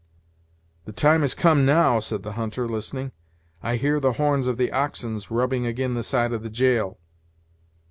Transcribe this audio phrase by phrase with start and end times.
[0.85, 3.11] "The time has come now," said the hunter, listening;
[3.61, 6.97] "I hear the horns of the oxen rubbing agin' the side of the jail."